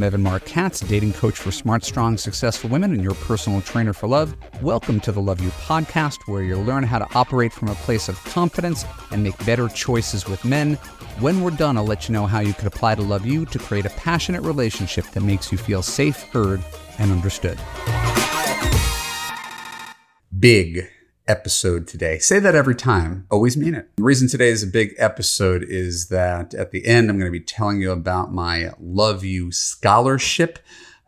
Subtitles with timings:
[0.00, 3.92] I'm Evan Marc Katz, dating coach for smart, strong, successful women and your personal trainer
[3.92, 4.34] for love.
[4.62, 8.08] Welcome to the Love U podcast, where you'll learn how to operate from a place
[8.08, 10.76] of confidence and make better choices with men.
[11.18, 13.58] When we're done, I'll let you know how you could apply to Love U to
[13.58, 16.62] create a passionate relationship that makes you feel safe, heard,
[16.98, 17.58] and understood.
[20.38, 20.88] Big
[21.30, 22.18] episode today.
[22.18, 23.24] Say that every time.
[23.30, 23.88] Always mean it.
[23.96, 27.38] The reason today is a big episode is that at the end, I'm going to
[27.38, 30.58] be telling you about my Love U Scholarship.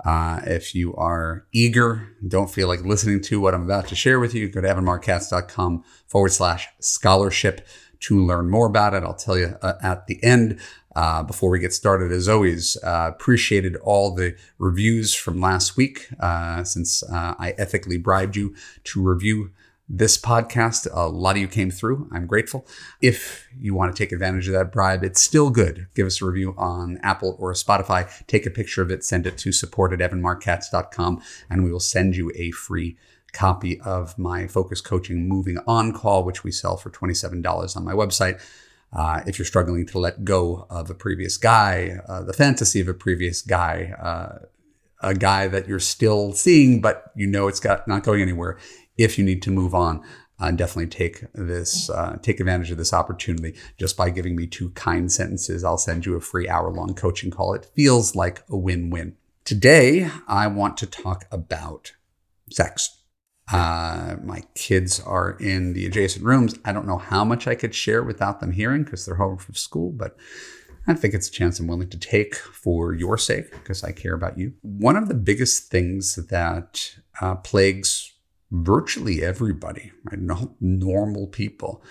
[0.05, 4.21] Uh, if you are eager, don't feel like listening to what I'm about to share
[4.21, 7.67] with you, go to evanmarckatz.com forward slash scholarship
[8.01, 9.03] to learn more about it.
[9.03, 10.61] I'll tell you uh, at the end.
[10.95, 16.07] Uh, before we get started, as always, uh, appreciated all the reviews from last week
[16.21, 19.53] uh, since uh, I ethically bribed you to review
[19.95, 20.89] this podcast.
[20.91, 22.09] A lot of you came through.
[22.11, 22.67] I'm grateful.
[23.03, 25.87] If you want to take advantage of that bribe, it's still good.
[25.95, 28.11] Give us a review on Apple or Spotify.
[28.27, 32.17] Take a picture of it, send it to support at evanmarckatz.com, and we will send
[32.17, 32.97] you a free
[33.35, 37.93] copy of my focus coaching moving on call, which we sell for $27 on my
[37.93, 38.41] website.
[38.95, 42.89] Uh, if you're struggling to let go of a previous guy, uh, the fantasy of
[42.89, 44.47] a previous guy, uh,
[45.03, 48.59] a guy that you're still seeing, but you know it's got not going anywhere
[48.97, 50.03] if you need to move on,
[50.39, 54.71] uh, definitely take this, uh, take advantage of this opportunity just by giving me two
[54.71, 55.63] kind sentences.
[55.63, 57.55] I'll send you a free hour long coaching call.
[57.55, 59.17] It feels like a win win.
[59.45, 61.93] Today, I want to talk about
[62.51, 63.03] sex.
[63.53, 66.59] Uh, my kids are in the adjacent rooms.
[66.65, 69.55] I don't know how much I could share without them hearing because they're home from
[69.55, 70.17] school, but
[70.87, 74.15] I think it's a chance I'm willing to take for your sake because I care
[74.15, 74.55] about you.
[74.63, 78.12] One of the biggest things that uh, plagues
[78.53, 80.21] virtually everybody, right?
[80.21, 81.83] Not normal people,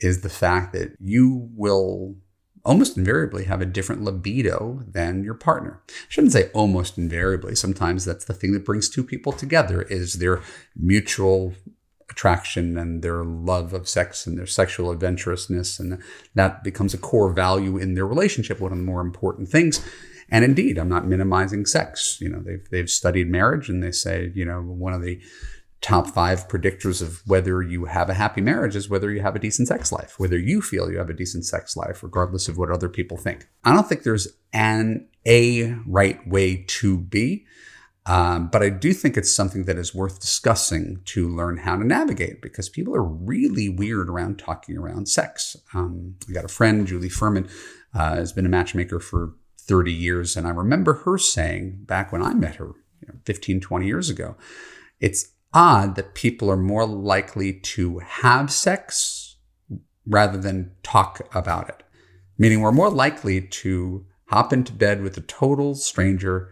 [0.00, 2.16] is the fact that you will
[2.64, 5.82] almost invariably have a different libido than your partner.
[5.88, 7.54] I shouldn't say almost invariably.
[7.54, 10.42] Sometimes that's the thing that brings two people together is their
[10.76, 11.54] mutual
[12.10, 16.02] attraction and their love of sex and their sexual adventurousness and
[16.34, 19.80] that becomes a core value in their relationship, one of the more important things.
[20.28, 22.18] And indeed, I'm not minimizing sex.
[22.20, 25.20] You know, they've they've studied marriage and they say, you know, one of the
[25.80, 29.38] top five predictors of whether you have a happy marriage is whether you have a
[29.38, 32.70] decent sex life, whether you feel you have a decent sex life, regardless of what
[32.70, 33.48] other people think.
[33.64, 37.46] I don't think there's an a right way to be.
[38.06, 41.86] Um, but I do think it's something that is worth discussing to learn how to
[41.86, 45.54] navigate because people are really weird around talking around sex.
[45.74, 47.48] Um, I got a friend, Julie Ferman,
[47.94, 50.36] uh, has been a matchmaker for 30 years.
[50.36, 54.08] And I remember her saying back when I met her you know, 15, 20 years
[54.08, 54.34] ago,
[54.98, 59.36] it's odd that people are more likely to have sex
[60.06, 61.82] rather than talk about it.
[62.38, 66.50] Meaning we're more likely to hop into bed with a total stranger,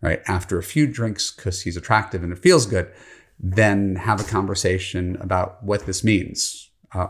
[0.00, 2.92] right, after a few drinks because he's attractive and it feels good,
[3.38, 6.70] than have a conversation about what this means.
[6.92, 7.08] Uh,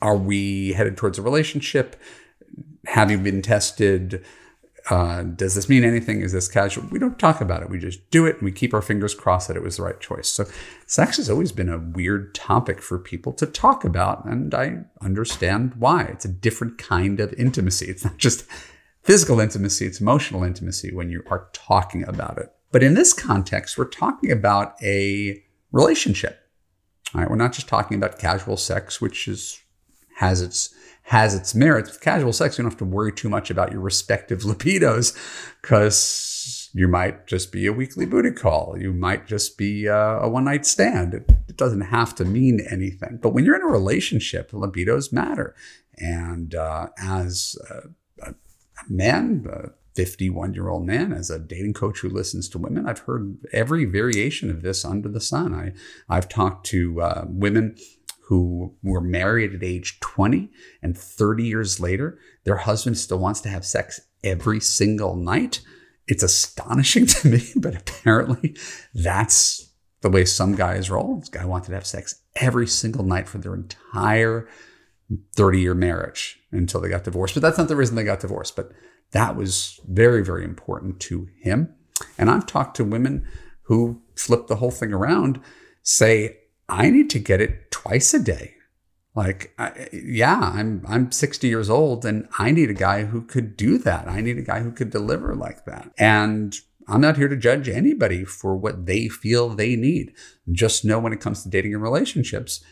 [0.00, 1.96] are we headed towards a relationship?
[2.86, 4.24] Have you been tested?
[4.88, 6.22] Uh, does this mean anything?
[6.22, 6.86] Is this casual?
[6.90, 7.70] We don't talk about it.
[7.70, 10.00] We just do it and we keep our fingers crossed that it was the right
[10.00, 10.28] choice.
[10.28, 10.46] So,
[10.86, 14.24] sex has always been a weird topic for people to talk about.
[14.24, 16.04] And I understand why.
[16.04, 17.86] It's a different kind of intimacy.
[17.86, 18.44] It's not just
[19.02, 22.52] physical intimacy, it's emotional intimacy when you are talking about it.
[22.72, 25.42] But in this context, we're talking about a
[25.72, 26.38] relationship.
[27.14, 29.60] All right, we're not just talking about casual sex, which is
[30.16, 31.90] has its has its merits.
[31.90, 35.16] With casual sex, you don't have to worry too much about your respective libidos
[35.60, 38.76] because you might just be a weekly booty call.
[38.78, 41.14] You might just be a, a one night stand.
[41.14, 43.18] It, it, doesn't have to mean anything.
[43.20, 45.54] But when you're in a relationship, libidos matter.
[45.98, 48.34] And uh, as a, a
[48.88, 53.00] man, a 51 year old man, as a dating coach who listens to women, I've
[53.00, 55.52] heard every variation of this under the sun.
[55.52, 55.72] I,
[56.08, 57.76] I've talked to uh, women
[58.30, 63.48] who were married at age 20 and 30 years later, their husband still wants to
[63.48, 65.60] have sex every single night.
[66.06, 68.56] It's astonishing to me, but apparently
[68.94, 71.18] that's the way some guys roll.
[71.18, 74.48] This guy wanted to have sex every single night for their entire
[75.34, 77.34] 30 year marriage until they got divorced.
[77.34, 78.54] But that's not the reason they got divorced.
[78.54, 78.70] But
[79.10, 81.74] that was very, very important to him.
[82.16, 83.26] And I've talked to women
[83.62, 85.40] who flip the whole thing around,
[85.82, 86.36] say,
[86.70, 88.54] I need to get it twice a day.
[89.14, 93.56] Like, I, yeah, I'm I'm 60 years old, and I need a guy who could
[93.56, 94.08] do that.
[94.08, 95.90] I need a guy who could deliver like that.
[95.98, 96.54] And
[96.86, 100.12] I'm not here to judge anybody for what they feel they need.
[100.50, 102.64] Just know when it comes to dating and relationships,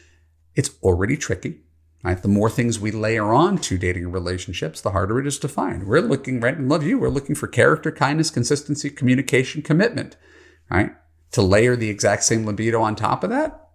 [0.54, 1.60] it's already tricky.
[2.04, 2.20] Right?
[2.22, 5.48] The more things we layer on to dating and relationships, the harder it is to
[5.48, 5.88] find.
[5.88, 6.56] We're looking, right?
[6.56, 6.98] And love you.
[6.98, 10.16] We're looking for character, kindness, consistency, communication, commitment.
[10.70, 10.92] Right?
[11.32, 13.67] To layer the exact same libido on top of that,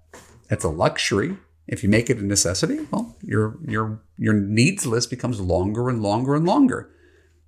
[0.54, 1.38] it's a luxury.
[1.68, 6.02] If you make it a necessity, well, your your your needs list becomes longer and
[6.02, 6.90] longer and longer.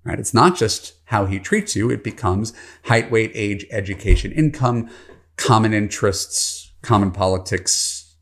[0.04, 0.18] Right?
[0.18, 2.52] It's not just how he treats you, it becomes
[2.84, 4.88] height, weight, age, education, income,
[5.36, 8.14] common interests, common politics,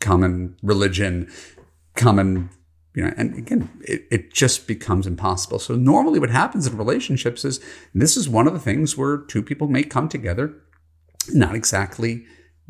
[0.00, 1.30] common religion,
[1.94, 2.50] common
[2.94, 7.44] you know and again it, it just becomes impossible so normally what happens in relationships
[7.44, 7.60] is
[7.94, 10.54] this is one of the things where two people may come together
[11.32, 12.24] not exactly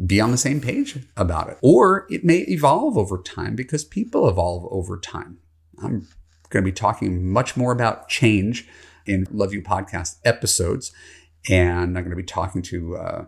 [0.05, 4.29] be on the same page about it or it may evolve over time because people
[4.29, 5.39] evolve over time
[5.83, 6.07] i'm
[6.51, 8.69] going to be talking much more about change
[9.07, 10.93] in Love U podcast episodes
[11.49, 13.25] and i'm going to be talking to uh,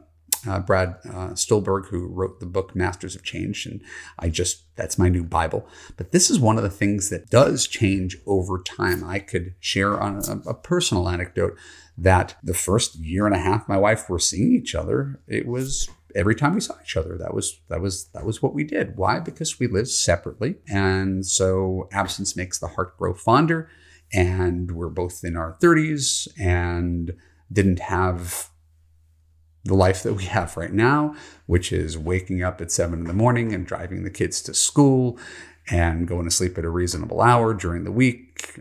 [0.47, 3.67] uh, Brad uh, Stulberg, who wrote the book Masters of Change.
[3.67, 3.82] And
[4.19, 5.67] I just, that's my new Bible.
[5.97, 9.03] But this is one of the things that does change over time.
[9.03, 11.56] I could share on a, a personal anecdote
[11.97, 15.88] that the first year and a half my wife were seeing each other, it was
[16.19, 18.97] every time we saw each other that was that was that was what we did.
[18.97, 19.20] Why?
[19.20, 20.56] Because we lived separately.
[20.69, 23.70] And so absence makes the heart grow fonder.
[24.12, 27.15] And we're both in our 30s and
[27.53, 28.50] didn't have
[29.65, 31.15] the life that we have right now,
[31.47, 35.19] which is waking up at seven in the morning and driving the kids to school
[35.71, 38.59] and going to sleep at a reasonable hour during the week,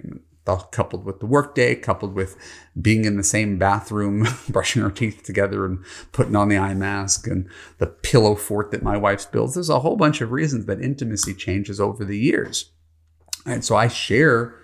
[0.56, 2.38] coupled with the workday, coupled with
[2.80, 7.28] being in the same bathroom, brushing our teeth together and putting on the eye mask
[7.28, 9.54] and the pillow fort that my wife's builds.
[9.54, 12.72] There's a whole bunch of reasons that intimacy changes over the years.
[13.46, 14.56] And so I share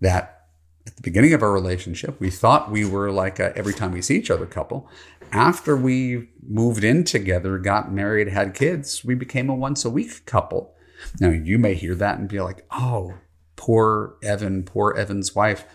[0.00, 0.46] that
[0.86, 4.02] at the beginning of our relationship, we thought we were like a every time we
[4.02, 4.88] see each other couple
[5.32, 10.24] after we moved in together, got married, had kids, we became a once a week
[10.26, 10.74] couple.
[11.20, 13.14] Now, you may hear that and be like, oh,
[13.60, 15.66] poor Evan, poor Evan's wife.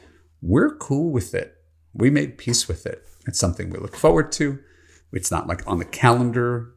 [0.41, 1.55] We're cool with it.
[1.93, 3.07] We made peace with it.
[3.27, 4.59] It's something we look forward to.
[5.13, 6.73] It's not like on the calendar,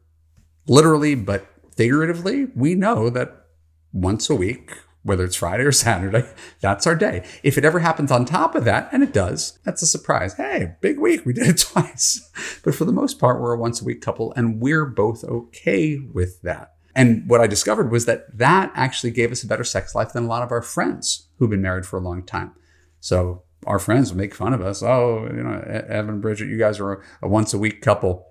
[0.67, 3.47] literally, but figuratively, we know that
[3.91, 4.71] once a week
[5.01, 6.29] whether it's Friday or Saturday,
[6.61, 7.25] that's our day.
[7.41, 10.35] If it ever happens on top of that, and it does, that's a surprise.
[10.35, 12.29] Hey, big week, we did it twice.
[12.63, 15.97] But for the most part, we're a once a week couple, and we're both okay
[15.97, 16.75] with that.
[16.95, 20.25] And what I discovered was that that actually gave us a better sex life than
[20.25, 22.53] a lot of our friends who've been married for a long time.
[22.99, 24.81] So our friends would make fun of us.
[24.81, 28.25] Oh, you know, Evan, and Bridget, you guys are a once a week couple.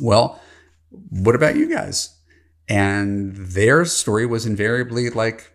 [0.00, 0.40] Well,
[0.90, 2.16] what about you guys?
[2.68, 5.52] And their story was invariably like,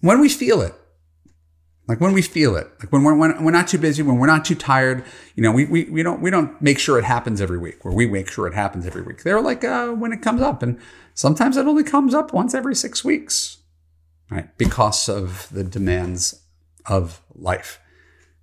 [0.00, 0.74] when we feel it
[1.88, 2.68] like when we feel it.
[2.80, 5.04] Like when we're, when we're not too busy when we're not too tired
[5.34, 7.94] you know we, we, we don't we don't make sure it happens every week where
[7.94, 9.22] we make sure it happens every week.
[9.22, 10.78] They're like uh, when it comes up and
[11.14, 13.58] sometimes it only comes up once every six weeks
[14.30, 14.56] right?
[14.58, 16.42] Because of the demands
[16.86, 17.80] of life.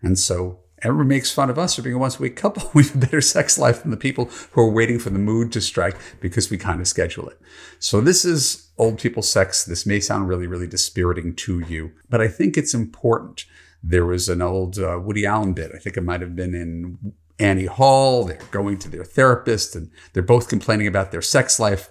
[0.02, 2.70] And so everyone makes fun of us for being a once a week couple.
[2.74, 5.52] We have a better sex life than the people who are waiting for the mood
[5.54, 7.40] to strike because we kind of schedule it.
[7.80, 9.66] So this is old people sex.
[9.66, 13.46] This may sound really, really dispiriting to you, but I think it's important.
[13.82, 15.72] There was an old uh, Woody Allen bit.
[15.74, 18.24] I think it might have been in Annie Hall.
[18.24, 21.90] They're going to their therapist and they're both complaining about their sex life.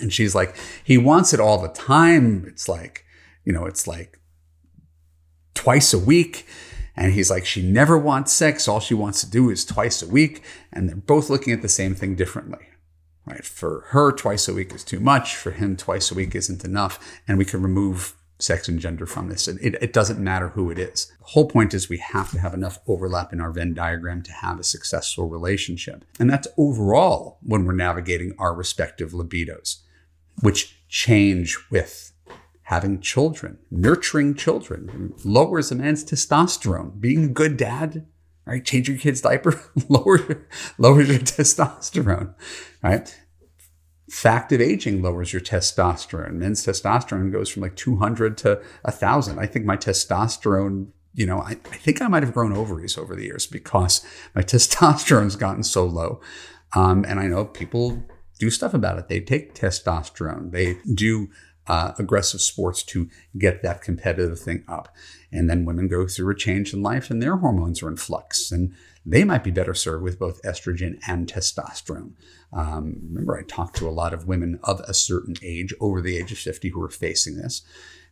[0.00, 2.44] And she's like, he wants it all the time.
[2.46, 3.04] It's like,
[3.44, 4.20] you know, it's like
[5.54, 6.46] twice a week
[6.96, 8.66] and he's like, she never wants sex.
[8.66, 10.42] All she wants to do is twice a week.
[10.72, 12.66] And they're both looking at the same thing differently.
[13.26, 13.44] Right?
[13.44, 15.36] For her, twice a week is too much.
[15.36, 17.20] For him, twice a week isn't enough.
[17.28, 19.48] And we can remove sex and gender from this.
[19.48, 21.12] It, it doesn't matter who it is.
[21.18, 24.32] The whole point is we have to have enough overlap in our Venn diagram to
[24.32, 26.04] have a successful relationship.
[26.18, 29.78] And that's overall when we're navigating our respective libidos,
[30.42, 32.12] which change with
[32.66, 37.00] having children, nurturing children, lowers a man's testosterone.
[37.00, 38.04] Being a good dad,
[38.44, 38.64] right?
[38.64, 40.44] Change your kid's diaper, lower,
[40.76, 42.34] lowers your testosterone,
[42.82, 43.16] right?
[44.10, 46.32] Fact of aging lowers your testosterone.
[46.32, 49.38] Men's testosterone goes from like 200 to 1,000.
[49.38, 53.14] I think my testosterone, you know, I, I think I might have grown ovaries over
[53.14, 54.04] the years because
[54.34, 56.20] my testosterone's gotten so low.
[56.74, 58.02] Um, and I know people
[58.40, 59.06] do stuff about it.
[59.06, 60.50] They take testosterone.
[60.50, 61.28] They do
[61.68, 64.94] uh, aggressive sports to get that competitive thing up.
[65.32, 68.52] And then women go through a change in life and their hormones are in flux.
[68.52, 72.12] And they might be better served with both estrogen and testosterone.
[72.52, 76.16] Um, remember, I talked to a lot of women of a certain age, over the
[76.16, 77.62] age of 50, who are facing this.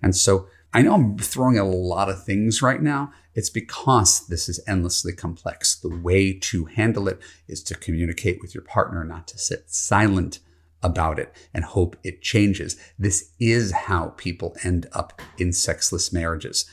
[0.02, 3.12] And so I know I'm throwing a lot of things right now.
[3.34, 5.76] It's because this is endlessly complex.
[5.76, 10.40] The way to handle it is to communicate with your partner, not to sit silent
[10.84, 12.76] about it and hope it changes.
[12.98, 16.66] This is how people end up in sexless marriages.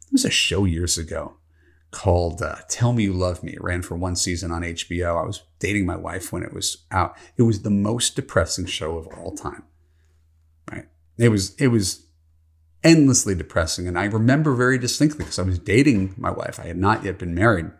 [0.00, 1.34] There was a show years ago
[1.90, 3.52] called uh, Tell Me You Love Me.
[3.52, 5.22] It ran for one season on HBO.
[5.22, 7.16] I was dating my wife when it was out.
[7.36, 9.64] It was the most depressing show of all time.
[10.72, 10.86] Right?
[11.18, 12.06] It was it was
[12.82, 16.58] endlessly depressing and I remember very distinctly because I was dating my wife.
[16.58, 17.70] I had not yet been married.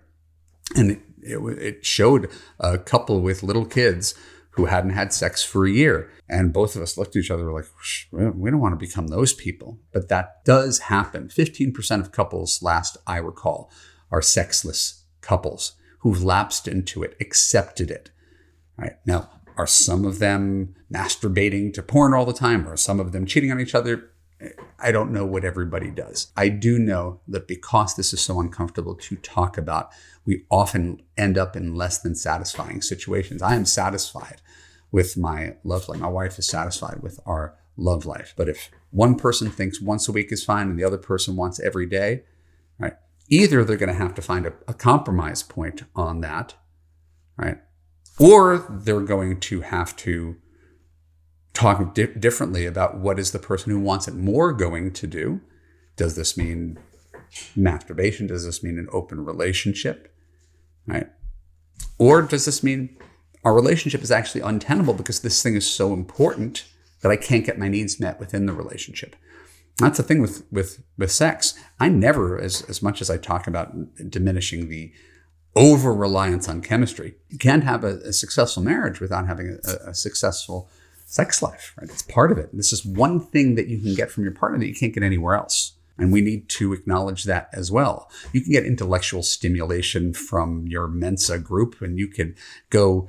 [0.77, 4.15] And it, it, it showed a couple with little kids
[4.59, 6.11] who hadn't had sex for a year.
[6.29, 7.67] And both of us looked at each other like,
[8.11, 9.79] we don't want to become those people.
[9.93, 11.29] But that does happen.
[11.29, 13.71] 15% of couples, last I recall,
[14.11, 18.11] are sexless couples who've lapsed into it, accepted it.
[18.77, 22.67] Right now, are some of them masturbating to porn all the time?
[22.67, 24.11] Or are some of them cheating on each other?
[24.81, 26.33] I don't know what everybody does.
[26.37, 29.91] I do know that because this is so uncomfortable to talk about,
[30.25, 33.41] we often end up in less than satisfying situations.
[33.41, 34.43] I am satisfied
[34.91, 36.01] with my love life.
[36.01, 38.35] My wife is satisfied with our love life.
[38.37, 41.61] But if one person thinks once a week is fine and the other person wants
[41.61, 42.25] every day,
[42.79, 42.95] right?
[43.29, 46.55] Either they're going to have to find a, a compromise point on that,
[47.37, 47.59] right?
[48.19, 50.37] Or they're going to have to
[51.53, 55.41] talk di- differently about what is the person who wants it more going to do.
[55.97, 56.79] Does this mean
[57.55, 58.27] masturbation?
[58.27, 60.15] Does this mean an open relationship?
[60.87, 61.09] Right?
[61.99, 62.97] Or does this mean
[63.45, 66.65] our relationship is actually untenable because this thing is so important
[67.01, 69.15] that I can't get my needs met within the relationship.
[69.79, 71.55] That's the thing with with with sex.
[71.79, 73.73] I never, as as much as I talk about
[74.11, 74.93] diminishing the
[75.55, 79.95] over reliance on chemistry, you can't have a, a successful marriage without having a, a,
[79.95, 80.69] successful
[81.05, 81.75] sex life.
[81.79, 81.91] Right?
[81.91, 82.51] It's part of it.
[82.53, 85.03] This is one thing that you can get from your partner that you can't get
[85.03, 85.73] anywhere else.
[85.97, 88.09] And we need to acknowledge that as well.
[88.33, 92.37] You can get intellectual stimulation from your Mensa group, and you can
[92.71, 93.09] go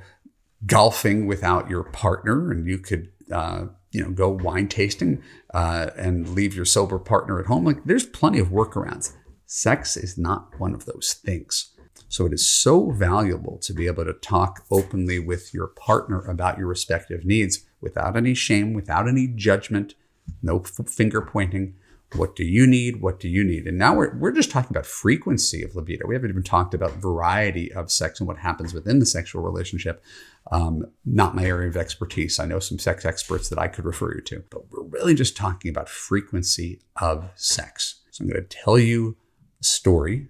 [0.66, 5.22] golfing without your partner, and you could uh, you know go wine tasting
[5.54, 7.64] uh, and leave your sober partner at home.
[7.64, 9.12] Like there's plenty of workarounds.
[9.46, 11.72] Sex is not one of those things.
[12.08, 16.58] So it is so valuable to be able to talk openly with your partner about
[16.58, 19.94] your respective needs without any shame, without any judgment,
[20.42, 21.74] no finger pointing,
[22.16, 23.00] what do you need?
[23.00, 23.66] What do you need?
[23.66, 26.06] And now we're, we're just talking about frequency of libido.
[26.06, 30.02] We haven't even talked about variety of sex and what happens within the sexual relationship.
[30.50, 32.40] Um, not my area of expertise.
[32.40, 35.36] I know some sex experts that I could refer you to, but we're really just
[35.36, 38.00] talking about frequency of sex.
[38.10, 39.16] So I'm going to tell you
[39.60, 40.28] a story.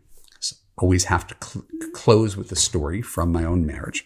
[0.76, 1.64] always have to cl-
[1.95, 4.05] close with a story from my own marriage.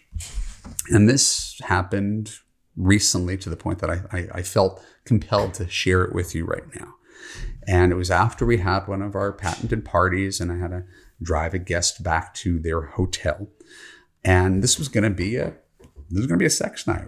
[0.89, 2.33] And this happened
[2.75, 6.45] recently to the point that I, I, I felt compelled to share it with you
[6.45, 6.95] right now.
[7.67, 10.83] And it was after we had one of our patented parties, and I had to
[11.21, 13.47] drive a guest back to their hotel.
[14.23, 15.53] And this was going to be a
[16.11, 17.05] was going to be a sex night.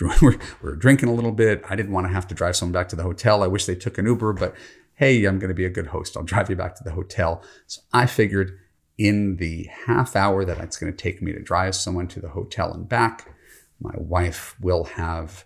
[0.22, 1.62] We're, we're drinking a little bit.
[1.68, 3.42] I didn't want to have to drive someone back to the hotel.
[3.42, 4.54] I wish they took an Uber, but
[4.94, 6.16] hey, I'm going to be a good host.
[6.16, 7.42] I'll drive you back to the hotel.
[7.66, 8.58] So I figured
[8.96, 12.30] in the half hour that it's going to take me to drive someone to the
[12.30, 13.34] hotel and back,
[13.80, 15.44] my wife will have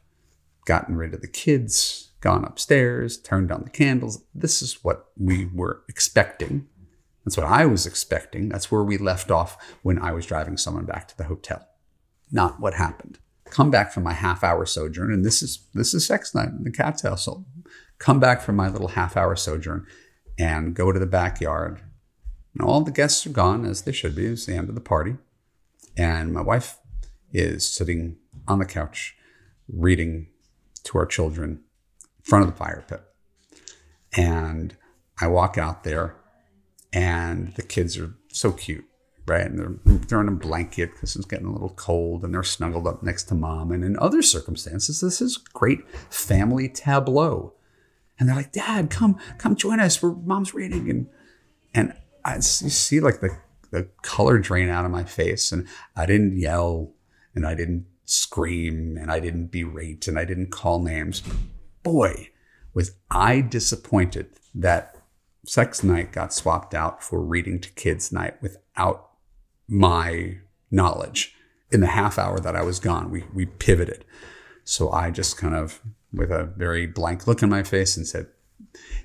[0.65, 4.25] gotten rid of the kids, gone upstairs, turned on the candles.
[4.35, 6.67] This is what we were expecting.
[7.25, 8.49] That's what I was expecting.
[8.49, 11.67] That's where we left off when I was driving someone back to the hotel.
[12.35, 13.21] Not what happened.
[13.45, 16.65] Come back from my half hour sojourn, and this is this is sex night in
[16.65, 17.45] the Katz household.
[17.99, 19.87] Come back from my little half hour sojourn
[20.37, 21.81] and go to the backyard.
[22.53, 24.27] And all the guests are gone, as they should be.
[24.27, 25.17] It's the end of the party.
[25.97, 26.79] And my wife
[27.33, 28.17] is sitting
[28.49, 29.15] on the couch
[29.69, 30.27] reading
[30.83, 31.63] to our children
[32.19, 33.03] in front of the fire pit.
[34.17, 34.77] And
[35.21, 36.17] I walk out there,
[36.93, 38.87] and the kids are so cute,
[39.27, 39.47] right?
[39.47, 42.87] And they're, they're in a blanket because it's getting a little cold, and they're snuggled
[42.87, 43.73] up next to mom.
[43.73, 47.55] And in other circumstances, this is great family tableau.
[48.19, 50.03] And they're like, "Dad, come, come join us.
[50.03, 51.09] We're mom's reading." And
[51.75, 53.37] and I see like the
[53.71, 55.67] the color drain out of my face, and
[55.97, 56.93] I didn't yell,
[57.35, 61.23] and I didn't scream, and I didn't berate, and I didn't call names
[61.85, 62.31] boy,
[62.73, 64.97] was I disappointed that
[65.47, 69.11] sex night got swapped out for reading to kids night without
[69.69, 70.39] my
[70.71, 71.35] knowledge.
[71.73, 74.05] In the half hour that I was gone, we, we pivoted.
[74.63, 75.81] So I just kind of,
[76.13, 78.29] with a very blank look in my face, and said,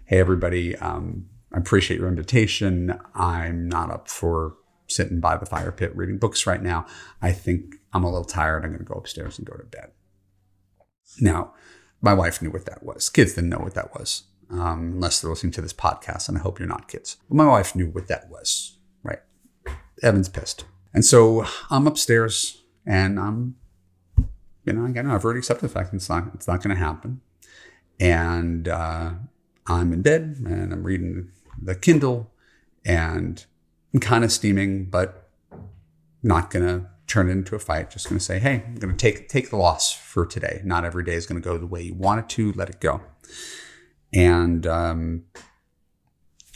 [0.06, 3.00] Hey, everybody, um, I appreciate your invitation.
[3.16, 4.56] I'm not up for
[4.88, 6.86] sitting by the fire pit reading books right now.
[7.22, 8.63] I think I'm a little tired.
[8.63, 9.92] I'm going to go upstairs and go to bed.
[11.20, 11.54] Now,
[12.01, 13.10] my wife knew what that was.
[13.10, 16.42] Kids didn't know what that was, um, unless they're listening to this podcast, and I
[16.42, 17.18] hope you're not kids.
[17.28, 18.78] But my wife knew what that was?
[20.01, 20.65] Evan's pissed.
[20.94, 23.56] And so I'm upstairs and I'm,
[24.65, 26.82] you know, again, I've already accepted the fact that it's not, it's not going to
[26.82, 27.22] happen.
[28.00, 29.12] And uh,
[29.68, 32.32] I'm in bed and I'm reading the Kindle
[32.86, 33.46] and
[33.94, 35.29] I'm kind of steaming, but
[36.24, 37.89] not going to turn it into a fight.
[37.89, 40.62] Just going to say, hey, I'm going to take take the loss for today.
[40.63, 42.53] Not every day is going to go the way you want it to.
[42.53, 43.01] Let it go.
[44.13, 45.25] And um,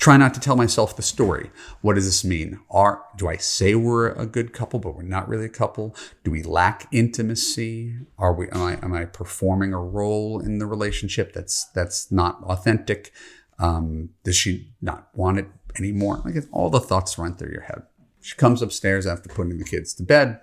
[0.03, 1.49] try not to tell myself the story.
[1.79, 2.59] What does this mean?
[2.69, 5.95] Are do I say we're a good couple, but we're not really a couple?
[6.25, 7.95] Do we lack intimacy?
[8.17, 8.49] Are we?
[8.49, 13.13] Am I, am I performing a role in the relationship that's that's not authentic?
[13.59, 15.47] Um, does she not want it
[15.79, 16.21] anymore?
[16.25, 17.83] Like all the thoughts run through your head.
[18.19, 20.41] She comes upstairs after putting the kids to bed,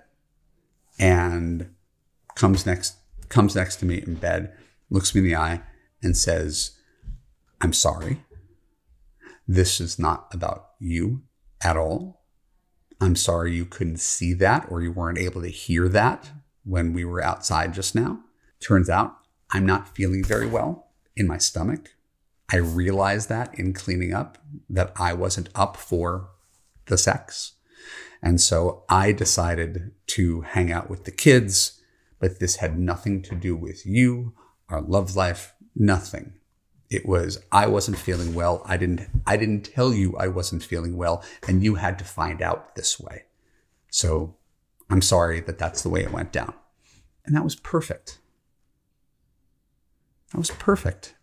[0.97, 1.69] and
[2.33, 2.95] comes next
[3.29, 4.53] comes next to me in bed,
[4.89, 5.61] looks me in the eye,
[6.01, 6.71] and says,
[7.61, 8.23] "I'm sorry."
[9.53, 11.23] This is not about you
[11.61, 12.21] at all.
[13.01, 16.29] I'm sorry you couldn't see that or you weren't able to hear that
[16.63, 18.21] when we were outside just now.
[18.61, 19.17] Turns out
[19.49, 21.89] I'm not feeling very well in my stomach.
[22.49, 24.37] I realized that in cleaning up
[24.69, 26.29] that I wasn't up for
[26.85, 27.55] the sex.
[28.23, 31.81] And so I decided to hang out with the kids,
[32.21, 34.33] but this had nothing to do with you,
[34.69, 36.35] our love life, nothing.
[36.91, 38.61] It was I wasn't feeling well.
[38.65, 42.41] I didn't I didn't tell you I wasn't feeling well and you had to find
[42.41, 43.23] out this way.
[43.89, 44.35] So
[44.89, 46.53] I'm sorry that that's the way it went down.
[47.25, 48.19] And that was perfect.
[50.31, 51.15] That was perfect.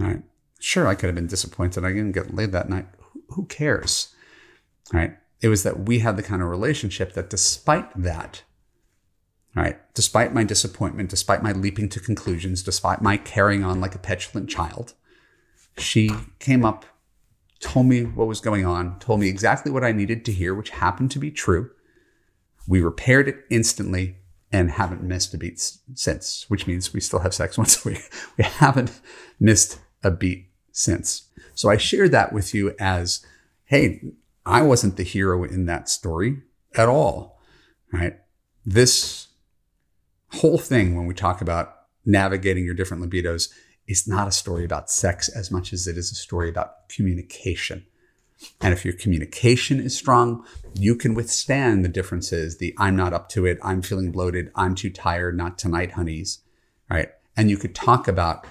[0.00, 0.22] All right.
[0.60, 1.84] Sure, I could have been disappointed.
[1.84, 2.86] I didn't get laid that night.
[3.30, 4.14] Who cares?
[4.94, 5.16] All right.
[5.40, 8.42] It was that we had the kind of relationship that despite that,
[9.54, 9.78] right.
[9.94, 14.48] Despite my disappointment, despite my leaping to conclusions, despite my carrying on like a petulant
[14.48, 14.94] child,
[15.76, 16.84] she came up,
[17.58, 20.70] told me what was going on, told me exactly what I needed to hear, which
[20.70, 21.70] happened to be true.
[22.66, 24.16] We repaired it instantly
[24.52, 25.60] and haven't missed a beat
[25.94, 28.10] since, which means we still have sex once a week.
[28.36, 29.00] We haven't
[29.38, 31.28] missed a beat since.
[31.54, 33.24] So I share that with you as,
[33.64, 34.02] hey,
[34.46, 36.42] I wasn't the hero in that story
[36.74, 37.40] at all,
[37.92, 38.18] right?
[38.64, 39.28] This
[40.32, 43.50] whole thing when we talk about navigating your different libidos
[43.86, 47.84] is not a story about sex as much as it is a story about communication.
[48.60, 53.28] And if your communication is strong, you can withstand the differences the I'm not up
[53.30, 56.38] to it, I'm feeling bloated, I'm too tired, not tonight, honeys,
[56.88, 57.10] right?
[57.36, 58.46] And you could talk about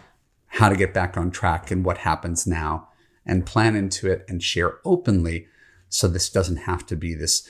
[0.48, 2.90] how to get back on track and what happens now
[3.26, 5.48] and plan into it and share openly.
[5.90, 7.48] So this doesn't have to be this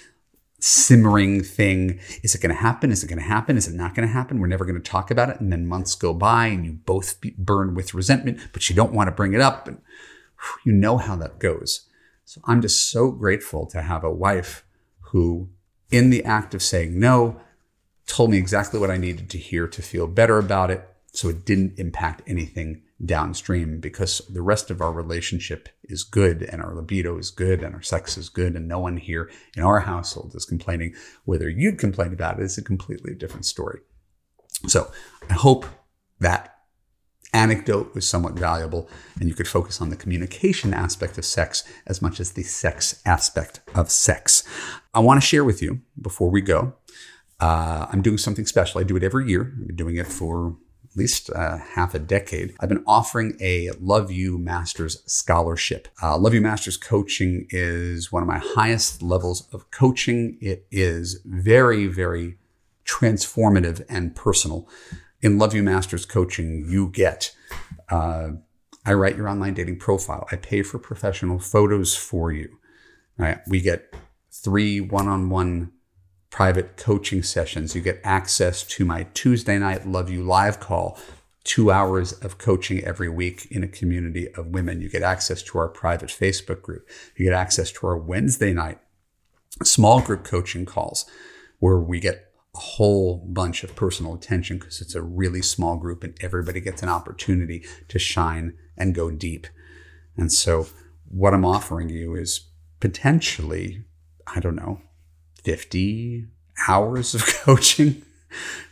[0.60, 2.00] simmering thing.
[2.24, 2.92] Is it going to happen?
[2.92, 3.58] Is it going to happen?
[3.58, 4.40] Is it not going to happen?
[4.40, 5.40] We're never going to talk about it.
[5.40, 9.08] And then months go by and you both burn with resentment, but you don't want
[9.08, 9.68] to bring it up.
[9.68, 9.82] And
[10.66, 11.88] you know how that goes.
[12.26, 14.64] So I'm just so grateful to have a wife
[15.12, 15.50] who,
[15.90, 17.42] in the act of saying no,
[18.06, 20.88] told me exactly what I needed to hear to feel better about it.
[21.12, 26.62] So it didn't impact anything downstream because the rest of our relationship is good and
[26.62, 29.82] our libido is good and our sex is good and no one here in our
[29.82, 30.94] household is complaining.
[31.24, 33.80] Whether you'd complain about it is a completely different story.
[34.68, 34.92] So
[35.30, 35.66] I hope
[36.20, 36.56] that
[37.32, 42.02] anecdote was somewhat valuable and you could focus on the communication aspect of sex as
[42.02, 44.44] much as the sex aspect of sex.
[44.94, 46.74] I want to share with you before we go.
[47.40, 48.82] Uh, I'm doing something special.
[48.82, 49.54] I do it every year.
[49.62, 50.58] I've been doing it for
[50.92, 55.88] at least uh, half a decade, I've been offering a Love U Masters scholarship.
[56.02, 60.38] Uh, Love U Masters coaching is one of my highest levels of coaching.
[60.42, 62.38] It is very, very
[62.86, 64.68] transformative and personal.
[65.22, 67.36] In Love U Masters coaching, you get
[67.90, 68.30] uh,
[68.86, 70.28] I write your online dating profile.
[70.32, 72.58] I pay for professional photos for you.
[73.18, 73.40] Right?
[73.48, 73.94] We get
[74.32, 75.72] three one-on-one
[76.40, 77.76] private coaching sessions.
[77.76, 80.98] You get access to my Tuesday night Love U live call,
[81.44, 84.80] two hours of coaching every week in a community of women.
[84.80, 86.88] You get access to our private Facebook group.
[87.18, 88.80] You get access to our Wednesday night
[89.66, 91.06] small group coaching calls
[91.60, 96.06] where we get a whole bunch of personal attention because it's a really small group
[96.06, 99.46] and everybody gets an opportunity to shine and go deep.
[100.16, 100.68] And so,
[101.10, 102.48] what I'm offering you is
[102.80, 103.84] potentially,
[104.26, 104.80] I don't know,
[105.44, 106.26] 50
[106.68, 108.04] hours of coaching,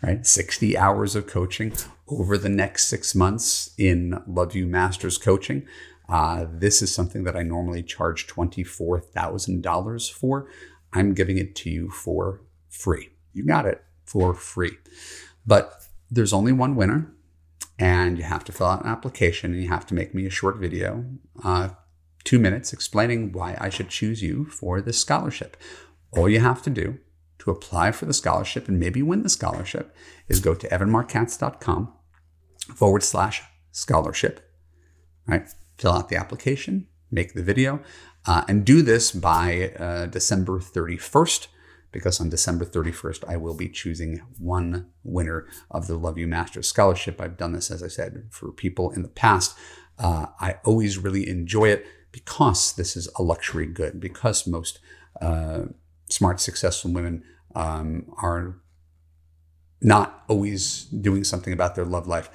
[0.02, 0.26] right?
[0.26, 1.74] 60 hours of coaching
[2.08, 5.68] over the next six months in Love U Masters coaching.
[6.10, 10.48] Uh, this is something that I normally charge $24,000 for.
[10.94, 13.10] I'm giving it to you for free.
[13.34, 14.78] You got it for free.
[15.46, 17.12] But there's only one winner,
[17.78, 20.32] and you have to fill out an application and you have to make me a
[20.32, 21.06] short video,
[21.44, 21.70] uh,
[22.24, 25.58] two minutes, explaining why I should choose you for this scholarship.
[26.12, 27.00] All you have to do
[27.40, 29.96] to apply for the scholarship and maybe win the scholarship
[30.28, 31.94] is go to evanmarckatz.com
[32.76, 34.52] forward slash scholarship,
[35.28, 35.48] right?
[35.78, 37.82] Fill out the application, make the video,
[38.26, 41.48] uh, and do this by uh, December 31st
[41.92, 46.62] because on December 31st, I will be choosing one winner of the Love U Master
[46.62, 47.22] Scholarship.
[47.22, 49.58] I've done this, as I said, for people in the past.
[49.98, 54.80] Uh, I always really enjoy it because this is a luxury good, because most
[55.22, 55.64] uh,
[56.18, 57.24] smart, successful women
[57.56, 58.60] um, are
[59.82, 62.30] not always doing something about their love life.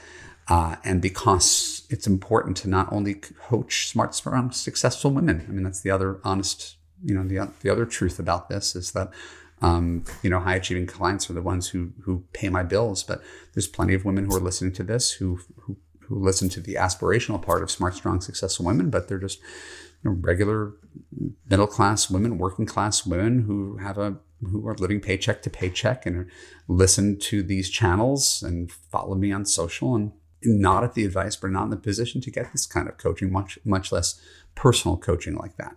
[0.48, 5.44] Uh, and because it's important to not only coach smart, smart, successful women.
[5.48, 8.92] I mean, that's the other honest, you know, the, the other truth about this is
[8.92, 9.10] that,
[9.60, 13.22] um, you know, high achieving clients are the ones who, who pay my bills, but
[13.54, 16.74] there's plenty of women who are listening to this who, who, who listen to the
[16.74, 19.38] aspirational part of smart, strong, successful women, but they're just
[20.02, 20.74] you know, regular
[21.48, 24.16] middle class women, working class women who have a
[24.50, 26.28] who are living paycheck to paycheck and
[26.66, 30.12] listen to these channels and follow me on social and
[30.44, 33.30] not at the advice, but not in the position to get this kind of coaching,
[33.30, 34.20] much much less
[34.54, 35.76] personal coaching like that.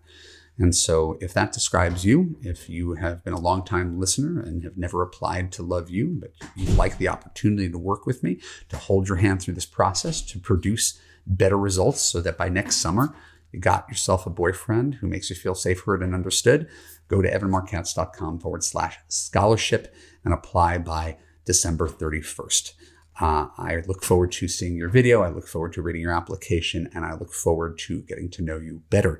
[0.57, 4.77] And so, if that describes you, if you have been a long-time listener and have
[4.77, 8.77] never applied to Love U, but you like the opportunity to work with me, to
[8.77, 13.13] hold your hand through this process, to produce better results so that by next summer,
[13.59, 16.67] got yourself a boyfriend who makes you feel safe, heard, and understood,
[17.07, 22.73] go to evanmarckatz.com forward slash scholarship and apply by December 31st.
[23.19, 25.21] Uh, I look forward to seeing your video.
[25.21, 28.57] I look forward to reading your application, and I look forward to getting to know
[28.57, 29.19] you better.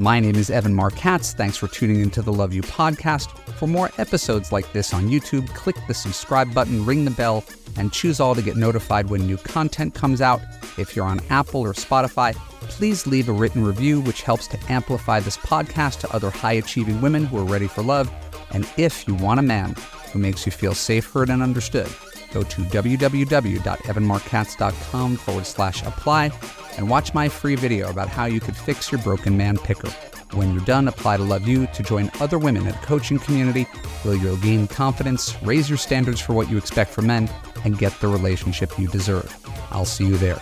[0.00, 1.34] My name is Evan Marc Katz.
[1.34, 3.30] Thanks for tuning into the Love U podcast.
[3.52, 7.44] For more episodes like this on YouTube, click the subscribe button, ring the bell,
[7.76, 10.40] and choose all to get notified when new content comes out.
[10.78, 12.34] If you're on Apple or Spotify,
[12.68, 17.00] please leave a written review, which helps to amplify this podcast to other high achieving
[17.00, 18.10] women who are ready for love.
[18.50, 19.74] And if you want a man
[20.12, 21.88] who makes you feel safe, heard, and understood,
[22.32, 26.30] go to www.evanmarckatz.com forward slash apply
[26.76, 29.90] and watch my free video about how you could fix your broken man picker.
[30.34, 33.64] When you're done, apply to Love U to join other women in a coaching community
[34.02, 37.30] where you'll gain confidence, raise your standards for what you expect from men,
[37.64, 39.32] and get the relationship you deserve.
[39.70, 40.40] I'll see you there.